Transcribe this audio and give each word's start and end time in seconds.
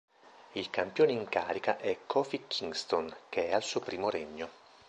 Il 0.53 0.71
campione 0.71 1.11
in 1.11 1.29
carica 1.29 1.77
è 1.77 1.95
Kofi 2.07 2.45
Kingston, 2.47 3.15
che 3.29 3.49
è 3.49 3.53
al 3.53 3.61
suo 3.61 3.81
primo 3.81 4.09
regno. 4.09 4.49